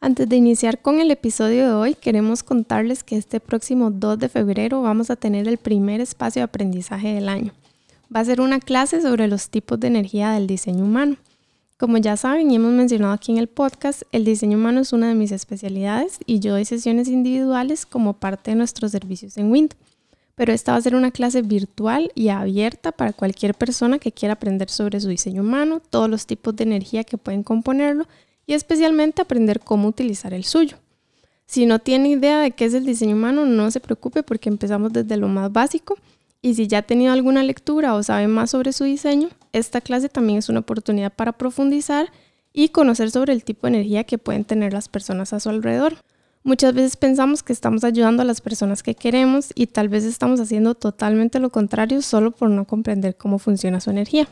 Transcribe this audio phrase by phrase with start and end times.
[0.00, 4.28] Antes de iniciar con el episodio de hoy, queremos contarles que este próximo 2 de
[4.28, 7.52] febrero vamos a tener el primer espacio de aprendizaje del año.
[8.14, 11.16] Va a ser una clase sobre los tipos de energía del diseño humano.
[11.78, 15.08] Como ya saben y hemos mencionado aquí en el podcast, el diseño humano es una
[15.08, 19.74] de mis especialidades y yo doy sesiones individuales como parte de nuestros servicios en Wind.
[20.36, 24.34] Pero esta va a ser una clase virtual y abierta para cualquier persona que quiera
[24.34, 28.06] aprender sobre su diseño humano, todos los tipos de energía que pueden componerlo
[28.48, 30.78] y especialmente aprender cómo utilizar el suyo.
[31.46, 34.92] Si no tiene idea de qué es el diseño humano, no se preocupe porque empezamos
[34.92, 35.96] desde lo más básico
[36.40, 40.08] y si ya ha tenido alguna lectura o sabe más sobre su diseño, esta clase
[40.08, 42.10] también es una oportunidad para profundizar
[42.54, 45.96] y conocer sobre el tipo de energía que pueden tener las personas a su alrededor.
[46.42, 50.40] Muchas veces pensamos que estamos ayudando a las personas que queremos y tal vez estamos
[50.40, 54.26] haciendo totalmente lo contrario solo por no comprender cómo funciona su energía.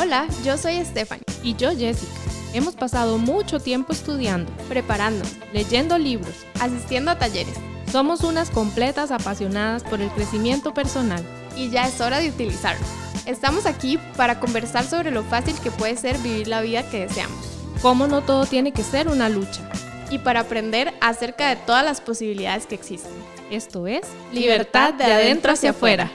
[0.00, 1.24] Hola, yo soy Stephanie.
[1.42, 2.12] Y yo Jessica.
[2.52, 7.54] Hemos pasado mucho tiempo estudiando, preparando, leyendo libros, asistiendo a talleres.
[7.92, 11.24] Somos unas completas apasionadas por el crecimiento personal.
[11.56, 12.84] Y ya es hora de utilizarlo.
[13.30, 17.38] Estamos aquí para conversar sobre lo fácil que puede ser vivir la vida que deseamos.
[17.80, 19.70] Cómo no todo tiene que ser una lucha.
[20.10, 23.12] Y para aprender acerca de todas las posibilidades que existen.
[23.48, 24.00] Esto es
[24.32, 26.10] Libertad de adentro hacia afuera.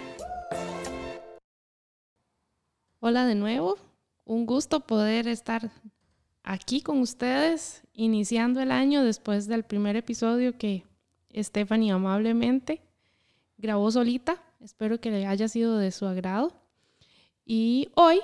[3.00, 3.78] Hola de nuevo.
[4.26, 5.72] Un gusto poder estar
[6.44, 10.84] aquí con ustedes iniciando el año después del primer episodio que
[11.34, 12.82] Stephanie amablemente
[13.58, 14.36] grabó solita.
[14.60, 16.65] Espero que le haya sido de su agrado.
[17.48, 18.22] Y hoy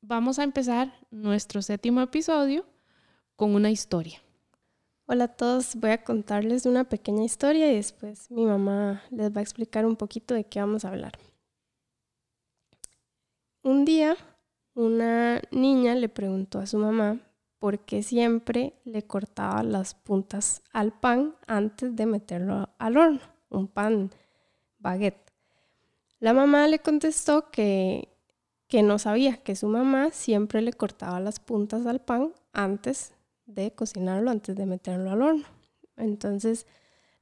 [0.00, 2.64] vamos a empezar nuestro séptimo episodio
[3.34, 4.22] con una historia.
[5.06, 9.40] Hola a todos, voy a contarles una pequeña historia y después mi mamá les va
[9.40, 11.18] a explicar un poquito de qué vamos a hablar.
[13.62, 14.16] Un día
[14.74, 17.18] una niña le preguntó a su mamá
[17.58, 23.20] por qué siempre le cortaba las puntas al pan antes de meterlo al horno,
[23.50, 24.12] un pan
[24.78, 25.32] baguette.
[26.20, 28.13] La mamá le contestó que
[28.74, 33.12] que no sabía que su mamá siempre le cortaba las puntas al pan antes
[33.46, 35.44] de cocinarlo, antes de meterlo al horno.
[35.96, 36.66] Entonces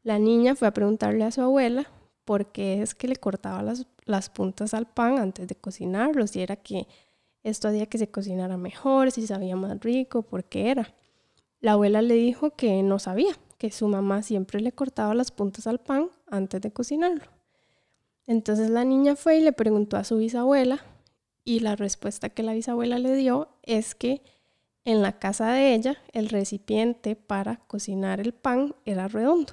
[0.03, 1.85] la niña fue a preguntarle a su abuela
[2.25, 6.41] por qué es que le cortaba las, las puntas al pan antes de cocinarlo, si
[6.41, 6.89] era que
[7.43, 10.95] esto hacía que se cocinara mejor, si sabía más rico, por qué era.
[11.61, 15.67] La abuela le dijo que no sabía, que su mamá siempre le cortaba las puntas
[15.67, 17.25] al pan antes de cocinarlo.
[18.27, 20.83] Entonces la niña fue y le preguntó a su bisabuela
[21.45, 24.23] y la respuesta que la bisabuela le dio es que
[24.85, 29.53] en la casa de ella el recipiente para cocinar el pan era redondo.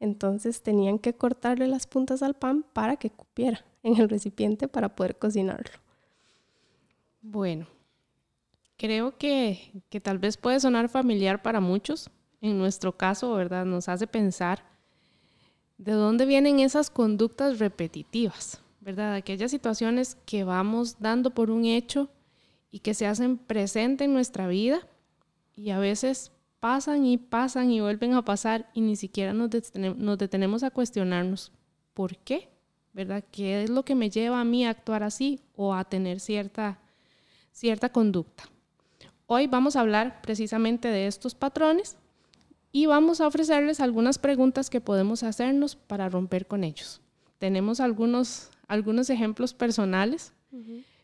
[0.00, 4.94] Entonces tenían que cortarle las puntas al pan para que cupiera en el recipiente para
[4.94, 5.78] poder cocinarlo.
[7.22, 7.66] Bueno,
[8.76, 12.10] creo que, que tal vez puede sonar familiar para muchos.
[12.42, 13.64] En nuestro caso, ¿verdad?
[13.64, 14.62] Nos hace pensar
[15.78, 18.60] de dónde vienen esas conductas repetitivas.
[18.86, 19.16] ¿Verdad?
[19.16, 22.08] Aquellas situaciones que vamos dando por un hecho
[22.70, 24.78] y que se hacen presente en nuestra vida
[25.56, 26.30] y a veces
[26.60, 31.50] pasan y pasan y vuelven a pasar y ni siquiera nos, detenemos, a cuestionarnos
[31.94, 32.48] por qué,
[32.92, 33.24] ¿verdad?
[33.32, 36.78] ¿Qué es lo que me lleva a mí a actuar así o a tener cierta,
[37.50, 38.44] cierta conducta?
[39.26, 41.96] Hoy vamos a hablar precisamente de estos patrones
[42.70, 47.00] y vamos a ofrecerles algunas preguntas que podemos hacernos para romper con ellos.
[47.38, 50.32] Tenemos algunos algunos ejemplos personales.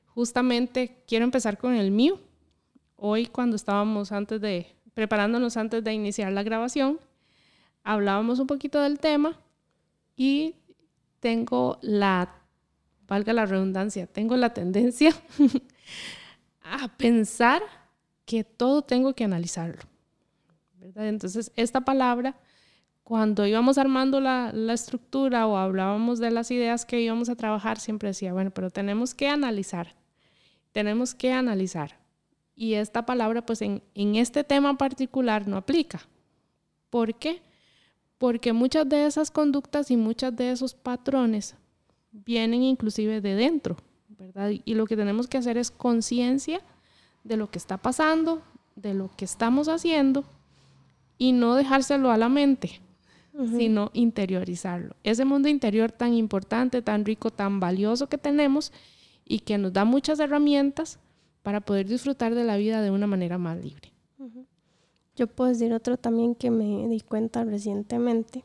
[0.06, 2.20] Justamente quiero empezar con el mío.
[2.96, 6.98] Hoy cuando estábamos antes de, preparándonos antes de iniciar la grabación,
[7.82, 9.38] hablábamos un poquito del tema
[10.16, 10.56] y
[11.20, 12.34] tengo la,
[13.06, 15.12] valga la redundancia, tengo la tendencia
[16.62, 17.62] a pensar
[18.24, 19.82] que todo tengo que analizarlo.
[20.96, 22.36] Entonces, esta palabra
[23.04, 28.08] cuando íbamos armando la, estructura o hablábamos de las ideas que íbamos a trabajar, siempre
[28.08, 29.94] decía, bueno, pero tenemos que analizar,
[30.72, 31.98] tenemos que analizar.
[32.54, 36.00] Y esta palabra, pues en, este tema particular no aplica.
[36.90, 37.42] ¿Por qué?
[38.22, 41.56] porque muchas de esas conductas y muchos de esos patrones
[42.12, 43.78] vienen inclusive de dentro,
[44.10, 44.52] ¿verdad?
[44.64, 46.60] Y lo que tenemos que hacer es conciencia
[47.24, 48.40] de lo que está pasando,
[48.76, 50.22] de lo que estamos haciendo
[51.18, 52.80] y no dejárselo a la mente,
[53.32, 54.94] sino interiorizarlo.
[55.04, 58.72] Ese mundo interior tan importante, tan rico, tan valioso que tenemos
[59.24, 60.98] y que nos da muchas herramientas
[61.42, 63.92] para poder disfrutar de la vida de una manera más libre.
[65.14, 68.44] Yo puedo decir otro también que me di cuenta recientemente,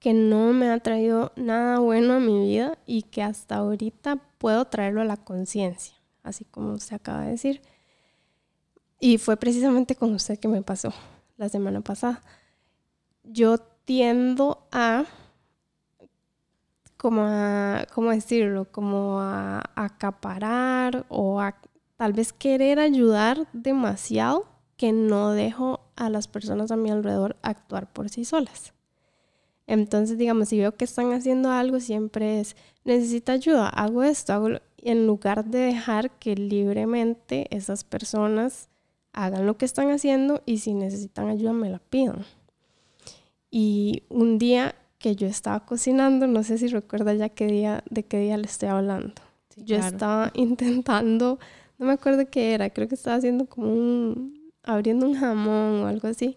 [0.00, 4.64] que no me ha traído nada bueno a mi vida y que hasta ahorita puedo
[4.64, 7.62] traerlo a la conciencia, así como se acaba de decir.
[8.98, 10.92] Y fue precisamente con usted que me pasó
[11.36, 12.22] la semana pasada.
[13.22, 15.04] Yo tiendo a,
[16.96, 18.70] como a, ¿cómo decirlo?
[18.70, 21.60] Como a acaparar o a
[21.96, 24.46] tal vez querer ayudar demasiado
[24.76, 28.72] que no dejo a las personas a mi alrededor actuar por sí solas.
[29.66, 34.48] Entonces, digamos, si veo que están haciendo algo, siempre es, necesita ayuda, hago esto, hago
[34.78, 38.68] en lugar de dejar que libremente esas personas
[39.12, 42.24] hagan lo que están haciendo y si necesitan ayuda me la pidan.
[43.50, 48.04] Y un día que yo estaba cocinando, no sé si recuerda ya qué día, de
[48.04, 49.14] qué día le estoy hablando.
[49.56, 51.38] yo estaba intentando,
[51.78, 55.86] no me acuerdo qué era, creo que estaba haciendo como un, abriendo un jamón o
[55.86, 56.36] algo así.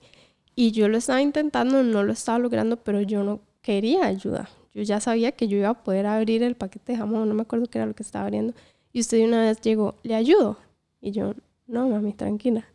[0.55, 4.49] Y yo lo estaba intentando, no lo estaba logrando, pero yo no quería ayuda.
[4.73, 7.43] Yo ya sabía que yo iba a poder abrir el paquete de jamón, no me
[7.43, 8.53] acuerdo qué era lo que estaba abriendo.
[8.91, 10.57] Y usted una vez llegó, ¿le ayudo?
[11.01, 11.33] Y yo,
[11.67, 12.65] no, mami, tranquila.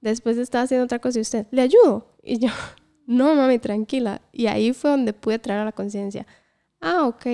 [0.00, 2.06] Después estaba haciendo otra cosa y usted, ¿le ayudo?
[2.22, 2.48] Y yo,
[3.10, 4.22] no, mami, tranquila.
[4.30, 6.28] Y ahí fue donde pude traer a la conciencia,
[6.80, 7.26] ah, ok,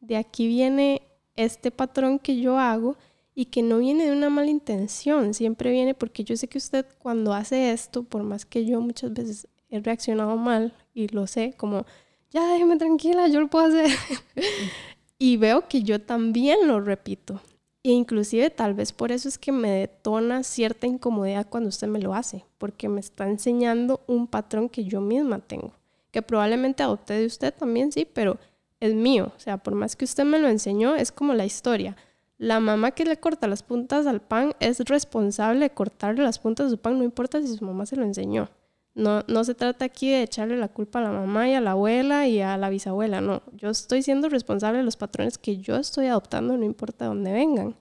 [0.00, 1.00] de aquí viene
[1.36, 2.98] este patrón que yo hago
[3.34, 6.84] y que no viene de una mala intención, siempre viene porque yo sé que usted
[6.98, 11.54] cuando hace esto, por más que yo muchas veces he reaccionado mal y lo sé,
[11.56, 11.86] como,
[12.30, 13.90] ya déjeme tranquila, yo lo puedo hacer.
[15.18, 17.40] y veo que yo también lo repito.
[17.88, 22.00] E inclusive tal vez por eso es que me detona cierta incomodidad cuando usted me
[22.00, 25.72] lo hace, porque me está enseñando un patrón que yo misma tengo,
[26.10, 28.38] que probablemente adopté de usted también, sí, pero
[28.80, 29.32] es mío.
[29.36, 31.96] O sea, por más que usted me lo enseñó, es como la historia
[32.38, 36.66] la mamá que le corta las puntas al pan es responsable de cortarle las puntas
[36.66, 38.50] de su pan, no importa si su mamá se lo enseñó.
[38.96, 41.72] No, no se trata aquí de echarle la culpa a la mamá y a la
[41.72, 43.42] abuela y a la bisabuela, no.
[43.52, 47.76] Yo estoy siendo responsable de los patrones que yo estoy adoptando, no importa dónde vengan.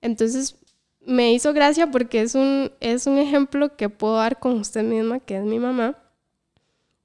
[0.00, 0.56] Entonces,
[1.04, 5.18] me hizo gracia porque es un, es un ejemplo que puedo dar con usted misma,
[5.18, 5.98] que es mi mamá,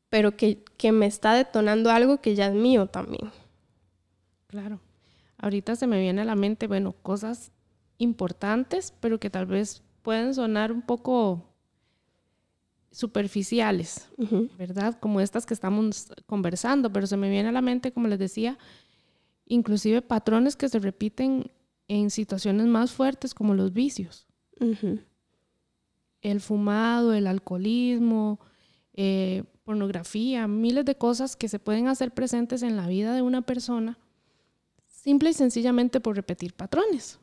[0.10, 3.32] pero que, que me está detonando algo que ya es mío también.
[4.46, 4.80] Claro.
[5.40, 7.52] Ahorita se me viene a la mente, bueno, cosas
[7.98, 11.53] importantes, pero que tal vez pueden sonar un poco
[12.94, 14.08] superficiales,
[14.58, 14.98] ¿verdad?
[15.00, 18.58] Como estas que estamos conversando, pero se me viene a la mente, como les decía,
[19.46, 21.52] inclusive patrones que se repiten
[21.88, 24.28] en situaciones más fuertes como los vicios.
[26.22, 28.40] El fumado, el alcoholismo,
[28.94, 33.42] eh, pornografía, miles de cosas que se pueden hacer presentes en la vida de una
[33.42, 33.98] persona
[34.86, 37.20] simple y sencillamente por repetir patrones.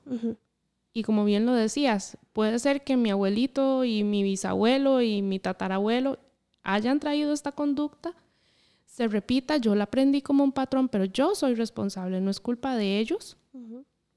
[0.93, 5.39] Y como bien lo decías, puede ser que mi abuelito y mi bisabuelo y mi
[5.39, 6.19] tatarabuelo
[6.63, 8.15] hayan traído esta conducta,
[8.85, 12.77] se repita, yo la aprendí como un patrón, pero yo soy responsable, no es culpa
[12.77, 13.37] de ellos,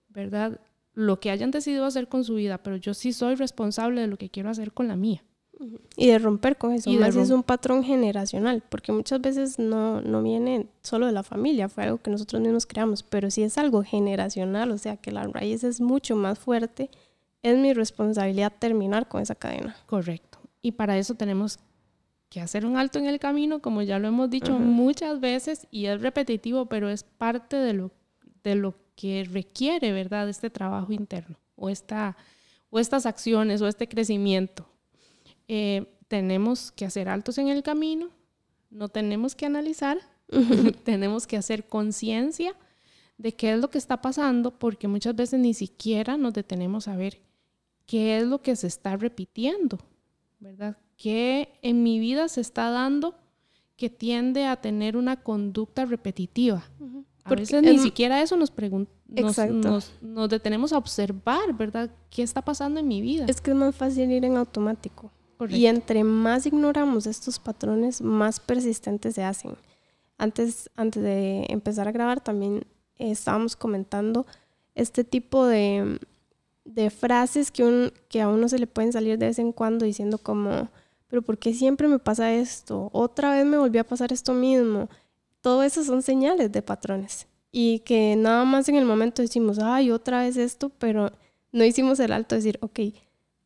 [0.09, 0.59] ¿verdad?
[0.93, 4.17] Lo que hayan decidido hacer con su vida, pero yo sí soy responsable de lo
[4.17, 5.23] que quiero hacer con la mía.
[5.95, 10.01] Y de romper con eso, y más es un patrón generacional, porque muchas veces no,
[10.01, 13.57] no viene solo de la familia, fue algo que nosotros mismos creamos, pero si es
[13.57, 16.89] algo generacional, o sea que la raíz es mucho más fuerte,
[17.43, 19.75] es mi responsabilidad terminar con esa cadena.
[19.85, 20.39] Correcto.
[20.61, 21.59] Y para eso tenemos
[22.29, 25.85] que hacer un alto en el camino, como ya lo hemos dicho muchas veces, y
[25.85, 27.91] es repetitivo, pero es parte de lo,
[28.43, 32.17] de lo que requiere, ¿verdad?, este trabajo interno, o, esta,
[32.69, 34.65] o estas acciones, o este crecimiento.
[35.55, 38.09] Eh, tenemos que hacer altos en el camino,
[38.71, 39.99] no tenemos que analizar,
[40.83, 42.55] tenemos que hacer conciencia
[43.19, 46.95] de qué es lo que está pasando, porque muchas veces ni siquiera nos detenemos a
[46.95, 47.21] ver
[47.85, 49.77] qué es lo que se está repitiendo,
[50.39, 50.75] ¿verdad?
[50.97, 53.13] ¿Qué en mi vida se está dando
[53.75, 56.63] que tiende a tener una conducta repetitiva?
[57.25, 58.51] A veces ni siquiera eso nos,
[59.07, 61.91] nos, nos, detenemos a observar, ¿verdad?
[62.09, 63.27] ¿Qué está pasando en mi vida?
[63.29, 65.11] Es que es más fácil ir en automático.
[65.49, 69.55] Y entre más ignoramos estos patrones, más persistentes se hacen.
[70.17, 72.65] Antes, antes de empezar a grabar también
[72.97, 74.25] estábamos comentando
[74.75, 75.99] este tipo de,
[76.65, 79.85] de frases que, un, que a uno se le pueden salir de vez en cuando
[79.85, 80.69] diciendo como,
[81.07, 82.89] pero ¿por qué siempre me pasa esto?
[82.93, 84.89] Otra vez me volvió a pasar esto mismo.
[85.41, 87.27] Todo eso son señales de patrones.
[87.51, 91.11] Y que nada más en el momento decimos, ay, otra vez esto, pero
[91.51, 92.79] no hicimos el alto de decir, ok,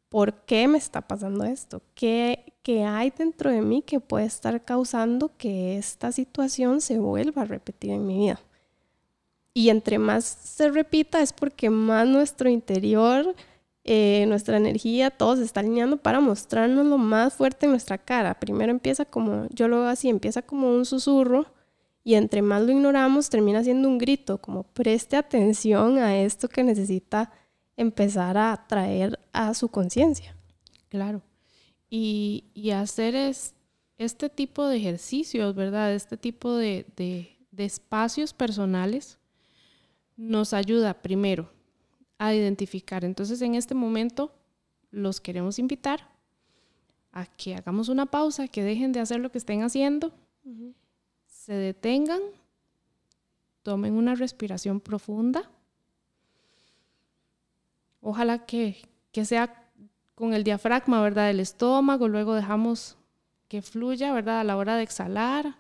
[0.10, 1.82] ¿por qué me está pasando esto?
[1.96, 7.44] ¿Qué, ¿Qué hay dentro de mí que puede estar causando que esta situación se vuelva
[7.44, 8.40] a repetir en mi vida?
[9.54, 13.36] Y entre más se repita es porque más nuestro interior
[13.90, 18.38] eh, nuestra energía, todo se está alineando para mostrarnos lo más fuerte en nuestra cara.
[18.38, 21.46] Primero empieza como, yo lo veo así, empieza como un susurro
[22.04, 26.66] y entre más lo ignoramos termina siendo un grito, como preste atención a esto que
[26.66, 27.32] necesita
[27.78, 30.36] empezar a traer a su conciencia.
[30.90, 31.22] Claro.
[31.90, 32.44] Y,
[32.76, 33.54] hacer es,
[33.98, 35.94] este tipo de ejercicios, ¿verdad?
[35.94, 39.18] Este tipo de, de espacios personales
[40.18, 41.50] nos ayuda primero
[42.18, 43.06] a identificar.
[43.06, 44.34] Entonces en este momento
[44.92, 46.10] los queremos invitar
[47.12, 50.14] a que hagamos una pausa, que dejen de hacer lo que estén haciendo,
[51.26, 52.22] se detengan,
[53.64, 55.50] tomen una respiración profunda.
[58.10, 58.78] Ojalá que,
[59.12, 59.70] que sea
[60.16, 61.28] con el diafragma, ¿verdad?
[61.28, 62.98] Del estómago, luego dejamos
[63.50, 64.40] que fluya, ¿verdad?
[64.40, 65.58] A la hora de exhalar,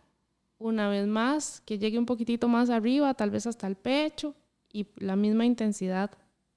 [0.57, 4.33] una vez más, que llegue un poquitito más arriba, tal vez hasta el pecho,
[4.71, 6.09] y la misma intensidad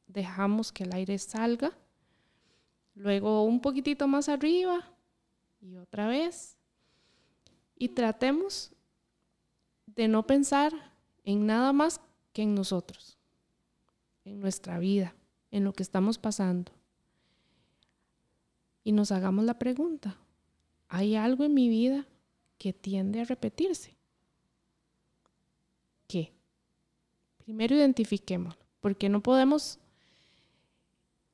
[0.07, 1.73] dejamos que el aire salga,
[2.95, 4.89] luego un poquitito más arriba
[5.61, 6.57] y otra vez.
[7.75, 8.71] Y tratemos
[9.87, 10.73] de no pensar
[11.25, 12.01] en nada más
[12.33, 13.19] que en nosotros,
[14.25, 15.17] en nuestra vida,
[15.51, 16.73] en lo que estamos pasando.
[18.85, 20.17] Y nos hagamos la pregunta,
[20.89, 22.07] ¿hay algo en mi vida
[22.59, 23.95] que tiende a repetirse?
[26.07, 26.33] ¿Qué?
[27.39, 29.79] Primero identifiquémoslo, porque no podemos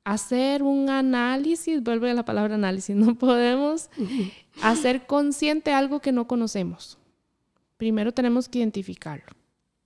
[0.03, 3.89] hacer un análisis, vuelve a la palabra análisis, no podemos
[4.61, 6.97] hacer consciente algo que no conocemos.
[7.77, 9.35] Primero tenemos que identificarlo.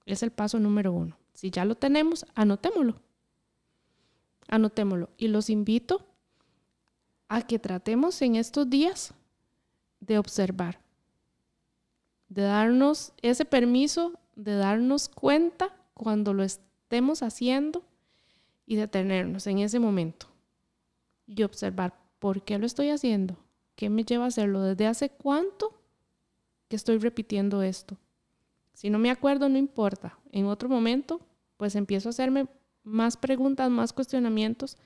[0.05, 1.17] Es el paso número uno.
[1.33, 3.01] Si ya lo tenemos, anotémoslo.
[4.51, 5.09] Anotémoslo.
[5.17, 6.05] Y los invito
[7.27, 9.15] a que tratemos en estos días
[10.01, 10.79] de observar,
[12.27, 17.83] de darnos ese permiso, de darnos cuenta cuando lo estemos haciendo
[18.65, 20.27] y detenernos en ese momento
[21.25, 23.37] y observar por qué lo estoy haciendo,
[23.75, 25.81] qué me lleva a hacerlo, desde hace cuánto
[26.67, 27.97] que estoy repitiendo esto.
[28.73, 30.17] Si no me acuerdo, no importa.
[30.31, 31.21] En otro momento,
[31.57, 32.47] pues empiezo a hacerme
[32.83, 34.77] más preguntas, más cuestionamientos,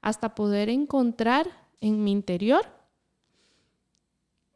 [0.00, 1.46] hasta poder encontrar
[1.80, 2.66] en mi interior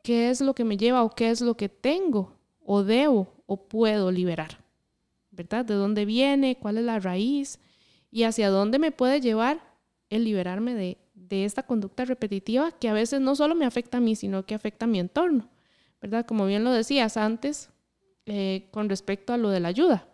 [0.03, 2.33] qué es lo que me lleva o qué es lo que tengo
[2.65, 4.65] o debo o puedo liberar.
[5.31, 5.65] ¿Verdad?
[5.65, 6.59] ¿De dónde viene?
[6.59, 7.59] ¿Cuál es la raíz?
[8.17, 9.61] y hacia dónde me puede llevar
[10.09, 10.97] el liberarme de,
[11.29, 14.87] esta conducta repetitiva que a veces no solo me afecta a mí, sino que afecta
[14.87, 15.51] a mi entorno,
[16.01, 16.25] ¿verdad?
[16.25, 17.69] Como bien lo decías antes
[18.25, 20.09] eh, con respecto a lo de la ayuda.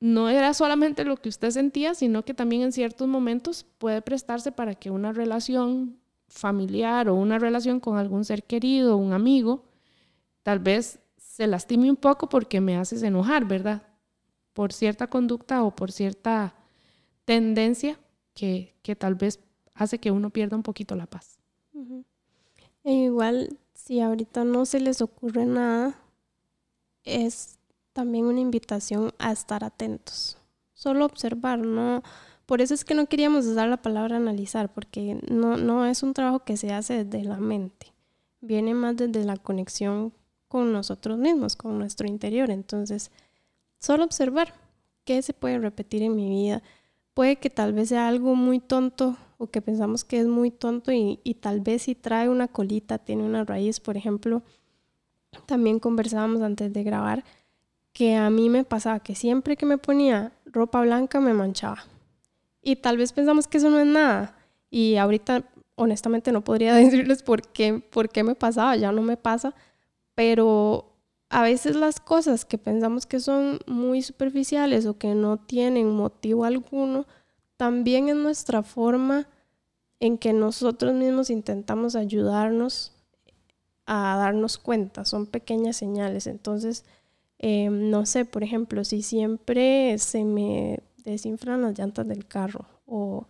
[0.00, 4.52] No era solamente lo que usted sentía, sino que también en ciertos momentos puede prestarse
[4.52, 9.64] para que una relación familiar o una relación con algún ser querido, un amigo,
[10.42, 13.82] tal vez se lastime un poco porque me haces enojar, ¿verdad?
[14.58, 16.52] por cierta conducta o por cierta
[17.24, 17.96] tendencia
[18.34, 19.38] que, tal vez
[19.72, 21.38] hace que uno pierda un poquito la paz.
[22.82, 25.96] E igual, si ahorita no se les ocurre nada,
[27.04, 27.57] es
[27.98, 30.38] también una invitación a estar atentos.
[30.74, 32.02] Solo observar, no.
[32.46, 36.14] Por eso es que no queríamos usar la palabra analizar, porque no, no es un
[36.14, 37.92] trabajo que se hace desde la mente.
[38.40, 40.12] Viene más desde la conexión
[40.46, 42.50] con nosotros mismos, con nuestro interior.
[42.50, 43.10] Entonces,
[43.78, 44.54] Solo observar
[45.04, 46.62] qué se puede repetir en mi vida.
[47.14, 50.90] Puede que tal vez sea algo muy tonto o que pensamos que es muy tonto
[50.92, 54.42] y, tal vez si trae una colita, tiene una raíz, por ejemplo.
[55.46, 57.24] También conversábamos antes de grabar
[57.98, 61.84] que a mí me pasaba que siempre que me ponía ropa blanca me manchaba.
[62.62, 64.36] Y tal vez pensamos que eso no es nada.
[64.70, 65.42] Y ahorita
[65.74, 69.52] honestamente no podría decirles por qué, por qué me pasaba, ya no me pasa.
[70.14, 70.92] Pero
[71.28, 76.44] a veces las cosas que pensamos que son muy superficiales o que no tienen motivo
[76.44, 77.04] alguno,
[77.56, 79.26] también es nuestra forma
[79.98, 82.92] en que nosotros mismos intentamos ayudarnos
[83.86, 86.28] a darnos cuenta, son pequeñas señales.
[86.28, 86.84] Entonces,
[87.38, 93.26] em, no sé, por ejemplo, si siempre se me desinflan las llantas del carro o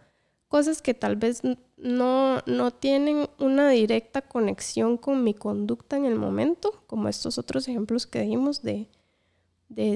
[0.49, 1.43] cosas que tal vez
[1.77, 7.69] no, no tienen una directa conexión con mi conducta en el momento, como estos otros
[7.69, 8.88] ejemplos que dimos de,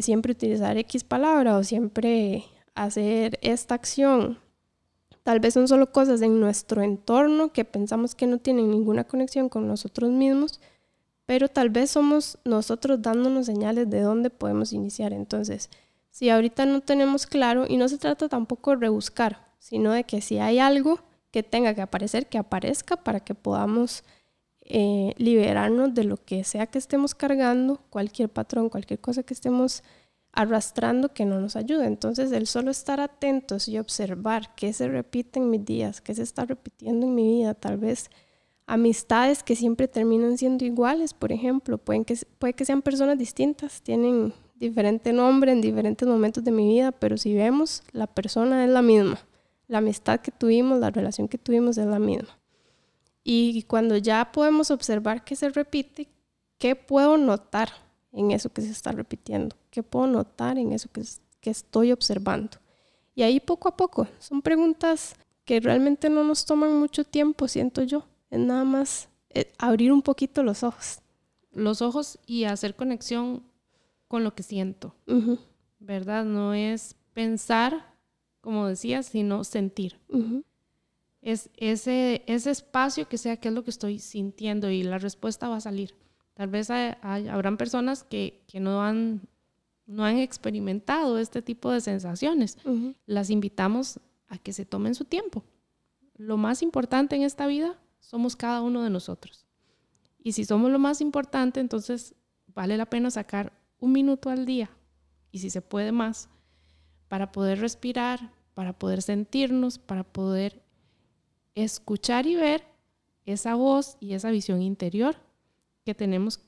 [0.02, 4.38] siempre utilizar X palabra o siempre hacer esta acción,
[5.22, 9.48] Tal vez son solo cosas en nuestro entorno que pensamos que no tienen ninguna conexión
[9.48, 10.60] con nosotros mismos,
[11.26, 15.12] pero tal vez somos nosotros dándonos señales de dónde podemos iniciar.
[15.12, 15.70] Entonces,
[16.10, 20.20] si ahorita no tenemos claro, y no se trata tampoco de rebuscar, sino de que
[20.20, 21.00] si hay algo
[21.30, 24.04] que tenga que aparecer, que aparezca para que podamos
[24.62, 29.82] eh, liberarnos de lo que sea que estemos cargando, cualquier patrón, cualquier cosa que estemos
[30.32, 31.86] arrastrando que no nos ayude.
[31.86, 36.22] Entonces, el solo estar atentos y observar qué se repite en mis días, qué se
[36.22, 38.10] está repitiendo en mi vida, tal vez
[38.72, 43.82] amistades que siempre terminan siendo iguales, por ejemplo, pueden que, puede que sean personas distintas,
[43.82, 48.70] tienen diferente nombre en diferentes momentos de mi vida, pero si vemos, la persona es
[48.70, 49.18] la misma,
[49.68, 52.38] la amistad que tuvimos, la relación que tuvimos es la misma.
[53.22, 56.08] Y cuando ya podemos observar que se repite,
[56.56, 57.68] ¿qué puedo notar
[58.10, 59.54] en eso que se está repitiendo?
[59.70, 61.02] ¿Qué puedo notar en eso que,
[61.42, 62.56] que estoy observando?
[63.14, 65.14] Y ahí poco a poco, son preguntas
[65.44, 68.06] que realmente no nos toman mucho tiempo, siento yo.
[68.32, 71.00] Es nada más eh, abrir un poquito los ojos.
[71.52, 73.44] Los ojos y hacer conexión
[74.08, 74.96] con lo que siento,
[75.78, 76.24] ¿verdad?
[76.24, 77.94] No es pensar,
[78.40, 79.98] como decía, sino sentir
[81.22, 85.48] es ese, ese espacio que sea qué es lo que estoy sintiendo y la respuesta
[85.48, 85.94] va a salir.
[86.34, 89.22] Tal vez habrán personas que, que, no, han,
[89.86, 92.58] no han experimentado este tipo de sensaciones.
[93.06, 95.44] Las invitamos a que se tomen su tiempo.
[96.16, 99.46] Lo más importante en esta vida somos cada uno de nosotros.
[100.22, 102.14] Y si somos lo más importante, entonces
[102.48, 104.70] vale la pena sacar un minuto al día,
[105.30, 106.28] y si se puede más,
[107.08, 110.62] para poder respirar, para poder sentirnos, para poder
[111.54, 112.64] escuchar y ver
[113.24, 115.16] esa voz y esa visión interior
[115.84, 116.40] que tenemos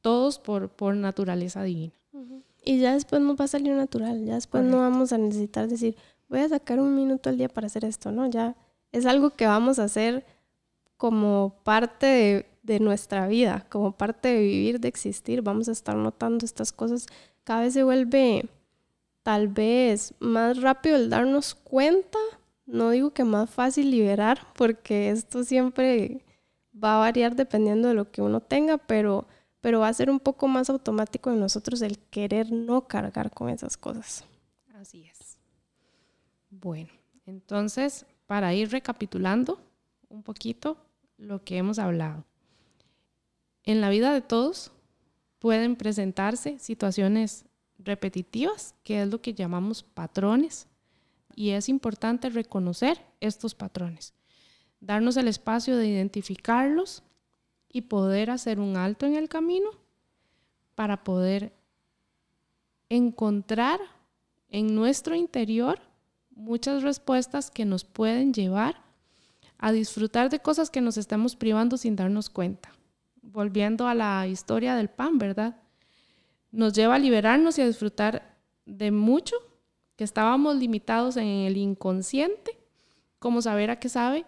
[0.00, 1.94] todos por, por naturaleza divina.
[2.64, 5.96] Y ya después nos va a salir natural, ya después no vamos a necesitar decir,
[6.28, 8.28] voy a sacar un minuto al día para hacer esto, ¿no?
[8.28, 8.56] Ya
[8.92, 10.26] es algo que vamos a hacer
[11.00, 16.44] como parte de, nuestra vida, como parte de vivir, de existir, vamos a estar notando
[16.44, 17.06] estas cosas.
[17.42, 18.44] Cada vez se vuelve
[19.22, 22.18] tal vez más rápido el darnos cuenta
[22.66, 26.24] no digo que más fácil liberar, porque esto siempre
[26.72, 29.26] va a variar dependiendo de lo que uno tenga, pero,
[29.60, 33.48] pero va a ser un poco más automático en nosotros el querer no cargar con
[33.48, 34.24] esas cosas.
[34.74, 35.38] Así es.
[36.50, 36.90] Bueno,
[37.26, 39.58] entonces, para ir recapitulando
[40.08, 40.76] un poquito
[41.20, 42.24] lo que hemos hablado.
[43.62, 44.72] En la vida de todos
[45.38, 47.44] pueden presentarse situaciones
[47.78, 50.66] repetitivas, que es lo que llamamos patrones,
[51.36, 54.14] y es importante reconocer estos patrones,
[54.80, 57.02] darnos el espacio de identificarlos
[57.68, 59.70] y poder hacer un alto en el camino
[60.74, 61.52] para poder
[62.88, 63.80] encontrar
[64.48, 65.80] en nuestro interior
[66.30, 68.89] muchas respuestas que nos pueden llevar
[69.60, 72.72] a disfrutar de cosas que nos estamos privando sin darnos cuenta.
[73.20, 75.56] Volviendo a la historia del pan, ¿verdad?
[76.50, 79.36] Nos lleva a liberarnos y a disfrutar de mucho
[79.96, 82.58] que estábamos limitados en el inconsciente,
[83.18, 84.24] como saber a qué sabe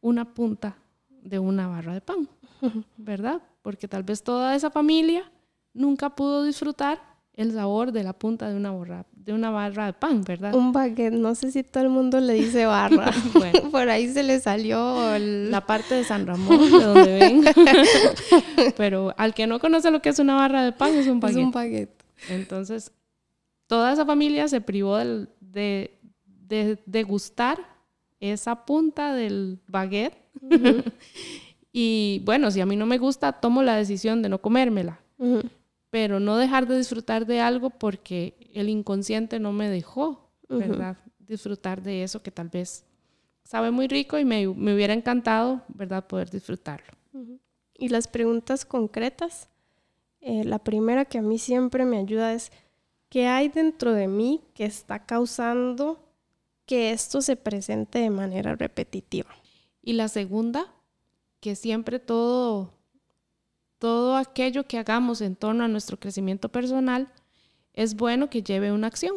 [0.00, 2.28] una punta de una barra de pan,
[2.96, 3.42] ¿verdad?
[3.62, 5.30] Porque tal vez toda esa familia
[5.74, 9.92] nunca pudo disfrutar el sabor de la punta de una, barra, de una barra de
[9.92, 10.54] pan, ¿verdad?
[10.54, 13.12] Un baguette, no sé si todo el mundo le dice barra.
[13.34, 17.44] bueno, Por ahí se le salió la parte de San Ramón, de donde ven.
[18.78, 21.38] Pero al que no conoce lo que es una barra de pan, es un baguette.
[21.38, 22.04] Es un baguette.
[22.30, 22.90] Entonces,
[23.66, 25.98] toda esa familia se privó de,
[26.46, 27.58] de, gustar
[28.20, 30.16] esa punta del baguette.
[31.70, 35.00] y bueno, si a mí no me gusta, tomo la decisión de no comérmela.
[35.90, 40.98] Pero no dejar de disfrutar de algo porque el inconsciente no me dejó, ¿verdad?
[41.18, 42.84] Disfrutar de eso que tal vez
[43.44, 46.06] sabe muy rico y me, hubiera encantado, ¿verdad?
[46.06, 46.96] Poder disfrutarlo.
[47.74, 49.48] Y las preguntas concretas,
[50.20, 52.50] eh, la primera que a mí siempre me ayuda es,
[53.08, 55.98] ¿Qué hay dentro de mí que está causando
[56.66, 59.30] que esto se presente de manera repetitiva?
[59.82, 60.74] Y la segunda,
[61.40, 62.74] que siempre todo,
[63.78, 67.08] todo aquello que hagamos en torno a nuestro crecimiento personal
[67.74, 69.16] es bueno que lleve una acción.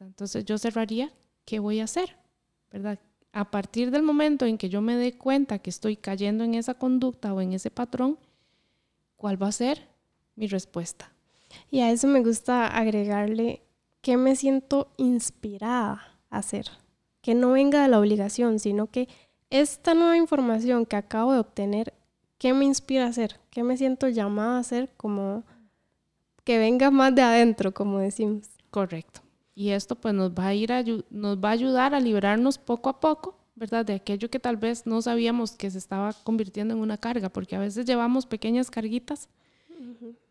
[0.00, 1.12] Entonces yo cerraría,
[1.44, 2.16] ¿qué voy a hacer?
[2.70, 2.98] ¿Verdad?
[3.32, 6.74] A partir del momento en que yo me dé cuenta que estoy cayendo en esa
[6.74, 8.18] conducta o en ese patrón,
[9.16, 9.88] ¿cuál va a ser
[10.34, 11.12] mi respuesta?
[11.70, 13.62] Y a eso me gusta agregarle
[14.00, 16.66] que me siento inspirada a hacer.
[17.20, 19.08] Que no venga de la obligación, sino que
[19.50, 21.94] esta nueva información que acabo de obtener,
[22.38, 23.40] ¿qué me inspira a hacer?
[23.50, 24.90] ¿Qué me siento llamada a hacer?
[24.96, 25.44] Como
[26.44, 28.46] que venga más de adentro, como decimos.
[28.70, 29.20] Correcto.
[29.54, 32.88] Y esto pues nos va a ir a, nos va a ayudar a liberarnos poco
[32.88, 33.84] a poco, ¿verdad?
[33.84, 37.56] De aquello que tal vez no sabíamos que se estaba convirtiendo en una carga, porque
[37.56, 39.28] a veces llevamos pequeñas carguitas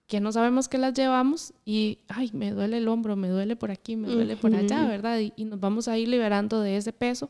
[0.08, 3.72] que no sabemos que las llevamos y, ay, me duele el hombro, me duele por
[3.72, 5.20] aquí, me duele por allá, ¿verdad?
[5.20, 7.30] Y, y, nos vamos a ir liberando de ese peso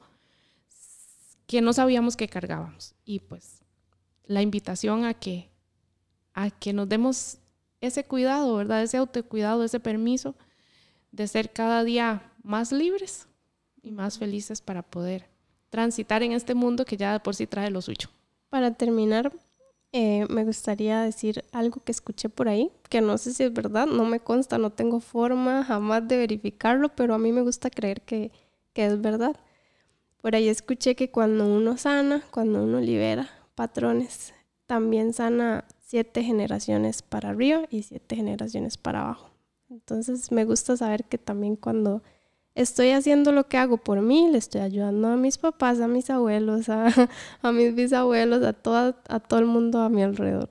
[1.47, 2.93] que no sabíamos que cargábamos.
[3.03, 3.56] Y pues
[4.27, 5.49] la invitación a que,
[6.33, 7.37] a que nos demos
[7.81, 8.83] ese cuidado, ¿verdad?
[8.83, 10.35] Ese autocuidado, ese permiso
[11.11, 13.27] de ser cada día más libres
[13.81, 15.29] y más felices para poder
[15.69, 18.09] transitar en este mundo que ya de por sí trae lo suyo.
[18.49, 19.31] Para terminar,
[19.91, 23.87] eh, me gustaría decir algo que escuché por ahí, que no sé si es verdad,
[23.87, 28.01] no me consta, no tengo forma jamás de verificarlo, pero a mí me gusta creer
[28.01, 28.31] que,
[28.73, 29.35] que es verdad.
[30.21, 34.35] Por ahí escuché que cuando uno sana, cuando uno libera patrones,
[34.67, 39.31] también sana siete generaciones para arriba y siete generaciones para abajo.
[39.69, 42.03] Entonces me gusta saber que también cuando
[42.53, 46.11] estoy haciendo lo que hago por mí, le estoy ayudando a mis papás, a mis
[46.11, 47.09] abuelos, a,
[47.51, 50.49] mis bisabuelos, a, a todo el mundo a mi alrededor.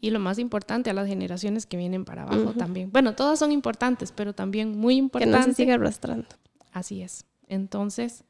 [0.00, 2.90] Y lo más importante, a las generaciones que vienen para abajo también.
[2.90, 5.36] Bueno, todas son importantes, pero también muy importante.
[5.36, 6.26] Que no se siga arrastrando.
[6.72, 7.24] Así es.
[7.46, 8.24] Entonces,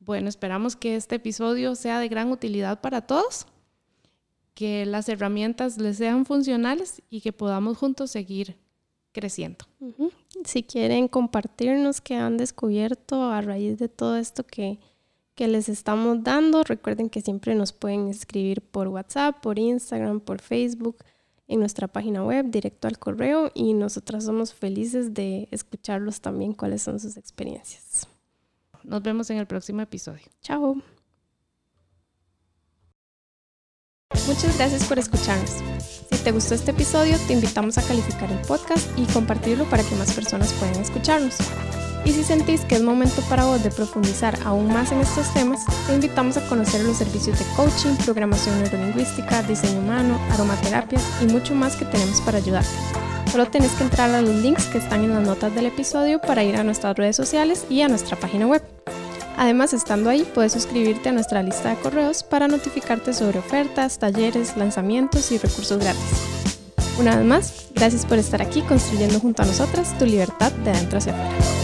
[0.00, 3.46] bueno, esperamos que este episodio sea de gran utilidad para todos,
[4.54, 8.56] que las herramientas les sean funcionales y que podamos juntos seguir
[9.12, 9.64] creciendo.
[10.44, 14.80] Si quieren compartirnos qué han descubierto a raíz de todo esto que,
[15.34, 20.40] que les estamos dando, recuerden que siempre nos pueden escribir por WhatsApp, por Instagram, por
[20.40, 20.96] Facebook,
[21.46, 26.82] en nuestra página web, directo al correo y nosotras somos felices de escucharlos también cuáles
[26.82, 28.06] son sus experiencias.
[28.84, 30.26] Nos vemos en el próximo episodio.
[30.42, 30.82] Chao.
[34.26, 35.56] Muchas gracias por escucharnos.
[36.10, 39.94] Si te gustó este episodio, te invitamos a calificar el podcast y compartirlo para que
[39.96, 41.36] más personas puedan escucharnos.
[42.04, 45.64] Y si sentís que es momento para vos de profundizar aún más en estos temas,
[45.86, 51.54] te invitamos a conocer los servicios de coaching, programación neurolingüística, diseño humano, aromaterapias y mucho
[51.54, 53.09] más que tenemos para ayudarte.
[53.30, 56.42] Solo tenés que entrar a los links que están en las notas del episodio para
[56.42, 58.62] ir a nuestras redes sociales y a nuestra página web.
[59.36, 64.56] Además, estando ahí, puedes suscribirte a nuestra lista de correos para notificarte sobre ofertas, talleres,
[64.56, 66.02] lanzamientos y recursos gratis.
[66.98, 70.98] Una vez más, gracias por estar aquí construyendo junto a nosotras tu libertad de adentro
[70.98, 71.59] hacia afuera.